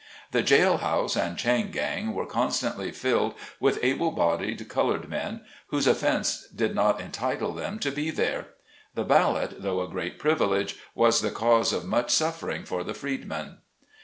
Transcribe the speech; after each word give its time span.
The 0.31 0.41
jail 0.41 0.77
house 0.77 1.15
and 1.15 1.37
chain 1.37 1.69
gang 1.69 2.15
were 2.15 2.25
constantly 2.25 2.91
filled 2.91 3.35
with 3.59 3.77
able 3.83 4.09
bodied 4.09 4.67
colored 4.67 5.07
men 5.07 5.41
whose 5.67 5.85
offence 5.85 6.47
did 6.47 6.73
not 6.73 6.99
entitle 6.99 7.53
them 7.53 7.77
to 7.77 7.91
be 7.91 8.09
there. 8.09 8.47
66 8.95 8.95
SLAVE 8.95 8.95
CABIN 8.95 8.95
TO 8.95 8.95
PULPIT. 8.95 8.95
The 8.95 9.13
ballot, 9.13 9.61
though 9.63 9.81
a 9.83 9.87
great 9.87 10.17
privilege, 10.17 10.75
was 10.95 11.21
the 11.21 11.29
cause 11.29 11.71
of 11.71 11.85
much 11.85 12.09
suffering 12.09 12.65
for 12.65 12.83
the 12.83 12.95
freedmen. 12.95 13.57